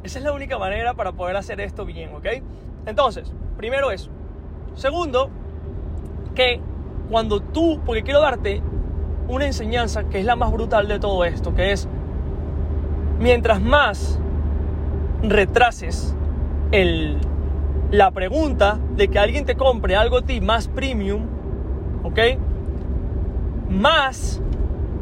esa 0.03 0.19
es 0.19 0.23
la 0.23 0.31
única 0.31 0.57
manera 0.57 0.93
para 0.93 1.11
poder 1.11 1.35
hacer 1.35 1.59
esto 1.59 1.85
bien, 1.85 2.15
¿ok? 2.15 2.27
Entonces, 2.85 3.33
primero 3.57 3.91
eso. 3.91 4.09
Segundo, 4.75 5.29
que 6.33 6.61
cuando 7.09 7.41
tú, 7.41 7.81
porque 7.85 8.03
quiero 8.03 8.21
darte 8.21 8.61
una 9.27 9.45
enseñanza 9.45 10.05
que 10.05 10.19
es 10.19 10.25
la 10.25 10.35
más 10.35 10.51
brutal 10.51 10.87
de 10.87 10.99
todo 10.99 11.25
esto, 11.25 11.53
que 11.53 11.71
es, 11.71 11.87
mientras 13.19 13.59
más 13.59 14.19
retrases 15.23 16.15
el, 16.71 17.17
la 17.91 18.11
pregunta 18.11 18.79
de 18.95 19.07
que 19.07 19.19
alguien 19.19 19.45
te 19.45 19.55
compre 19.55 19.95
algo 19.95 20.17
a 20.17 20.21
ti 20.21 20.41
más 20.41 20.67
premium, 20.67 21.25
¿ok? 22.03 22.19
Más 23.69 24.41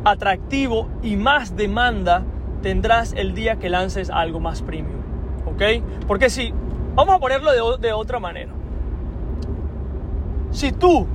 atractivo 0.04 0.88
y 1.02 1.16
más 1.16 1.56
demanda 1.56 2.24
tendrás 2.62 3.14
el 3.14 3.34
día 3.34 3.58
que 3.58 3.70
lances 3.70 4.10
algo 4.10 4.40
más 4.40 4.62
premium, 4.62 5.02
¿ok? 5.46 5.62
Porque 6.08 6.30
si, 6.30 6.54
vamos 6.96 7.16
a 7.16 7.20
ponerlo 7.20 7.52
de, 7.52 7.88
de 7.88 7.94
otra 7.94 8.20
manera. 8.20 8.52
Si 10.52 10.72
tú 10.72 11.08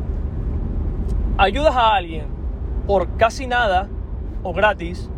ayudas 1.36 1.74
a 1.76 1.94
alguien 1.94 2.26
por 2.86 3.16
casi 3.16 3.46
nada 3.46 3.88
o 4.42 4.52
gratis 4.52 5.10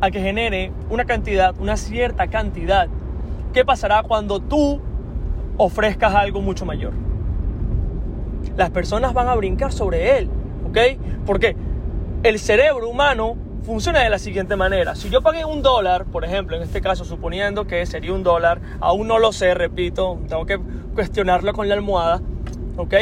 a 0.00 0.10
que 0.10 0.20
genere 0.20 0.72
una 0.90 1.04
cantidad, 1.04 1.54
una 1.58 1.76
cierta 1.76 2.28
cantidad, 2.28 2.88
¿qué 3.52 3.64
pasará 3.64 4.02
cuando 4.02 4.40
tú 4.40 4.80
ofrezcas 5.58 6.14
algo 6.14 6.40
mucho 6.40 6.64
mayor. 6.64 6.92
Las 8.56 8.70
personas 8.70 9.12
van 9.12 9.28
a 9.28 9.34
brincar 9.34 9.72
sobre 9.72 10.18
él, 10.18 10.30
¿ok? 10.66 10.78
Porque 11.26 11.54
el 12.22 12.38
cerebro 12.38 12.88
humano 12.88 13.36
funciona 13.64 14.00
de 14.00 14.08
la 14.08 14.18
siguiente 14.18 14.56
manera. 14.56 14.94
Si 14.94 15.10
yo 15.10 15.20
pagué 15.20 15.44
un 15.44 15.60
dólar, 15.60 16.06
por 16.06 16.24
ejemplo, 16.24 16.56
en 16.56 16.62
este 16.62 16.80
caso, 16.80 17.04
suponiendo 17.04 17.66
que 17.66 17.84
sería 17.84 18.14
un 18.14 18.22
dólar, 18.22 18.60
aún 18.80 19.08
no 19.08 19.18
lo 19.18 19.32
sé, 19.32 19.52
repito, 19.54 20.18
tengo 20.28 20.46
que 20.46 20.58
cuestionarlo 20.94 21.52
con 21.52 21.68
la 21.68 21.74
almohada, 21.74 22.22
¿ok? 22.76 22.94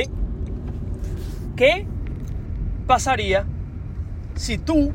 ¿Qué 1.54 1.86
pasaría 2.86 3.44
si 4.34 4.58
tú 4.58 4.92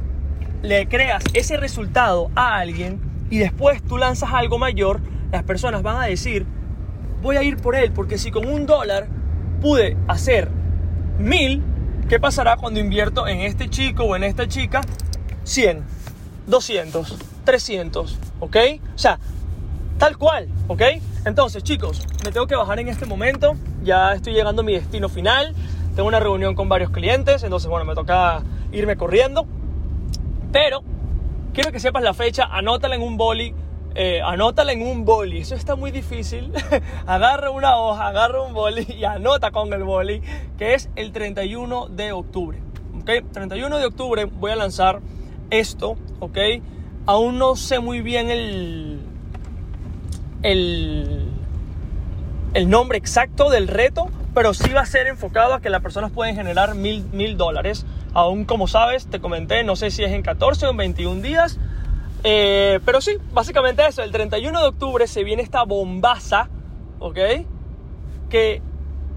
le 0.62 0.88
creas 0.88 1.24
ese 1.34 1.58
resultado 1.58 2.30
a 2.36 2.58
alguien 2.58 3.00
y 3.30 3.38
después 3.38 3.82
tú 3.84 3.98
lanzas 3.98 4.32
algo 4.34 4.58
mayor? 4.58 5.02
Las 5.32 5.44
personas 5.44 5.82
van 5.82 6.02
a 6.02 6.06
decir, 6.06 6.46
voy 7.22 7.38
a 7.38 7.44
ir 7.44 7.58
por 7.58 7.76
él, 7.76 7.92
porque 7.92 8.18
si 8.18 8.32
con 8.32 8.48
un 8.48 8.66
dólar 8.66 9.08
pude 9.62 9.98
hacer 10.08 10.50
mil, 11.18 11.64
¿qué 12.10 12.20
pasará 12.20 12.58
cuando 12.58 12.80
invierto 12.80 13.28
en 13.28 13.42
este 13.42 13.70
chico 13.70 14.04
o 14.04 14.16
en 14.16 14.24
esta 14.24 14.48
chica 14.48 14.82
100, 15.44 15.84
200, 16.48 17.18
300, 17.44 18.20
¿ok? 18.40 18.58
O 18.94 18.98
sea, 18.98 19.20
tal 19.98 20.18
cual, 20.18 20.48
¿ok? 20.68 20.82
Entonces, 21.26 21.64
chicos, 21.64 22.06
me 22.26 22.32
tengo 22.32 22.48
que 22.48 22.56
bajar 22.56 22.80
en 22.80 22.88
este 22.88 23.06
momento, 23.06 23.56
ya 23.84 24.14
estoy 24.14 24.34
llegando 24.34 24.62
a 24.62 24.66
mi 24.66 24.74
destino 24.74 25.10
final, 25.10 25.54
tengo 25.96 26.08
una 26.08 26.20
reunión 26.20 26.56
con 26.56 26.70
varios 26.70 26.90
clientes, 26.90 27.44
entonces, 27.44 27.70
bueno, 27.70 27.86
me 27.86 27.94
toca 27.94 28.42
irme 28.72 28.98
corriendo, 28.98 29.46
pero 30.52 30.84
quiero 31.54 31.72
que 31.72 31.80
sepas 31.80 32.04
la 32.04 32.14
fecha, 32.14 32.46
anótala 32.46 32.96
en 32.96 33.02
un 33.02 33.18
boli, 33.18 33.54
eh, 33.96 34.22
anótala 34.24 34.72
en 34.72 34.82
un 34.82 35.06
boli, 35.06 35.40
eso 35.40 35.56
está 35.56 35.76
muy 35.76 35.92
difícil. 35.92 36.52
agarra 37.06 37.52
una 37.52 37.78
hoja, 37.78 38.08
agarra 38.08 38.42
un 38.42 38.54
boli 38.54 38.86
y 38.88 39.04
anota 39.04 39.52
con 39.52 39.72
el 39.74 39.84
boli, 39.84 40.22
que 40.58 40.74
es 40.74 40.90
el 40.96 41.12
31 41.12 41.88
de 41.88 42.12
octubre. 42.12 42.60
¿ok? 43.02 43.32
31 43.32 43.80
de 43.80 43.86
octubre 43.86 44.26
voy 44.26 44.52
a 44.52 44.56
lanzar 44.56 45.02
esto, 45.50 45.98
¿ok? 46.20 46.38
Aún 47.06 47.38
no 47.38 47.56
sé 47.56 47.80
muy 47.80 48.02
bien 48.02 48.30
el, 48.30 49.02
el, 50.44 51.28
el 52.54 52.70
nombre 52.70 52.98
exacto 52.98 53.50
del 53.50 53.68
reto, 53.68 54.10
pero 54.34 54.54
sí 54.54 54.72
va 54.72 54.82
a 54.82 54.86
ser 54.86 55.08
enfocado 55.08 55.54
a 55.54 55.62
que 55.62 55.70
las 55.70 55.82
personas 55.82 56.12
pueden 56.12 56.36
generar 56.36 56.76
mil, 56.76 57.06
mil 57.12 57.38
dólares. 57.38 57.86
Aún 58.14 58.46
como 58.46 58.68
sabes, 58.68 59.08
te 59.08 59.20
comenté, 59.20 59.64
no 59.64 59.76
sé 59.76 59.92
si 59.92 60.04
es 60.04 60.12
en 60.12 60.22
14 60.22 60.68
o 60.68 60.72
en 60.72 60.78
21 60.78 61.22
días. 61.22 61.58
Eh, 62.24 62.80
pero 62.86 63.02
sí, 63.02 63.18
básicamente 63.34 63.86
eso. 63.88 64.04
El 64.04 64.12
31 64.12 64.60
de 64.60 64.68
octubre 64.68 65.08
se 65.08 65.24
viene 65.24 65.42
esta 65.42 65.64
bombaza, 65.64 66.50
¿ok? 67.00 67.18
Que, 68.30 68.62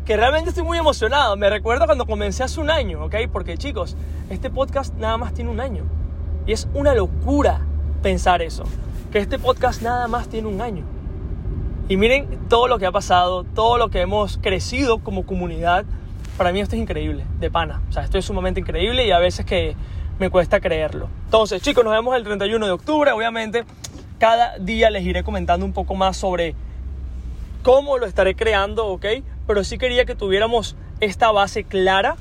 que 0.05 0.17
realmente 0.17 0.51
estoy 0.51 0.65
muy 0.65 0.79
emocionado. 0.79 1.37
Me 1.37 1.51
recuerdo 1.51 1.87
cuando 1.87 2.07
comencé 2.07 2.43
hace 2.43 2.61
un 2.61 2.71
año, 2.71 3.05
¿ok? 3.05 3.17
Porque 3.33 3.59
chicos, 3.59 3.97
este 4.31 4.51
podcast 4.51 4.95
nada 4.95 5.17
más 5.17 5.35
tiene 5.35 5.51
un 5.51 5.61
año. 5.61 5.85
Y 6.47 6.53
es 6.53 6.69
una 6.75 6.95
locura 6.95 7.61
pensar 8.03 8.43
eso, 8.43 8.65
que 9.11 9.19
este 9.19 9.39
podcast 9.39 9.83
nada 9.83 10.09
más 10.09 10.29
tiene 10.29 10.49
un 10.49 10.61
año. 10.61 10.85
Y 11.89 11.97
miren 11.97 12.49
todo 12.49 12.69
lo 12.69 12.79
que 12.79 12.87
ha 12.87 12.93
pasado, 12.93 13.45
todo 13.45 13.77
lo 13.77 13.91
que 13.91 14.01
hemos 14.01 14.39
crecido 14.39 14.99
como 14.99 15.27
comunidad. 15.27 15.85
Para 16.37 16.53
mí 16.53 16.61
esto 16.61 16.75
es 16.75 16.83
increíble, 16.83 17.25
de 17.39 17.51
pana. 17.51 17.81
O 17.89 17.93
sea, 17.93 18.03
esto 18.03 18.19
es 18.19 18.25
sumamente 18.25 18.61
increíble 18.61 19.07
y 19.07 19.11
a 19.11 19.19
veces 19.19 19.47
que 19.47 19.77
me 20.19 20.31
cuesta 20.31 20.61
creerlo. 20.61 21.09
Entonces, 21.27 21.63
chicos, 21.63 21.85
nos 21.85 21.93
vemos 21.93 22.17
el 22.17 22.25
31 22.25 22.67
de 22.67 22.73
octubre. 22.73 23.13
Obviamente, 23.13 23.65
cada 24.19 24.59
día 24.59 24.91
les 24.91 25.05
iré 25.05 25.23
comentando 25.23 25.65
un 25.65 25.73
poco 25.73 25.95
más 25.95 26.17
sobre 26.17 26.55
cómo 27.63 27.99
lo 27.99 28.07
estaré 28.07 28.35
creando, 28.35 28.87
¿ok? 28.87 29.07
Pero 29.47 29.65
sí 29.65 29.79
quería 29.79 30.05
que 30.05 30.15
tuviéramos 30.15 30.77
esta 31.01 31.31
base 31.31 31.65
clara 31.65 32.17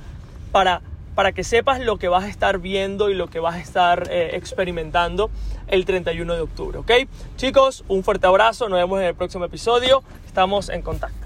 para 0.51 0.81
para 1.15 1.31
que 1.31 1.43
sepas 1.43 1.79
lo 1.79 1.97
que 1.97 2.07
vas 2.07 2.23
a 2.23 2.27
estar 2.27 2.59
viendo 2.59 3.09
y 3.09 3.13
lo 3.13 3.27
que 3.27 3.39
vas 3.39 3.55
a 3.55 3.59
estar 3.59 4.07
eh, 4.09 4.31
experimentando 4.33 5.29
el 5.67 5.85
31 5.85 6.33
de 6.33 6.41
octubre, 6.41 6.77
¿ok? 6.79 6.91
Chicos, 7.35 7.83
un 7.87 8.03
fuerte 8.03 8.27
abrazo, 8.27 8.69
nos 8.69 8.79
vemos 8.79 8.99
en 8.99 9.07
el 9.07 9.15
próximo 9.15 9.45
episodio, 9.45 10.03
estamos 10.25 10.69
en 10.69 10.81
contacto. 10.81 11.22